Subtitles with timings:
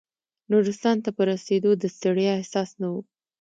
[0.51, 2.95] نورستان ته په رسېدو د ستړیا احساس نه و.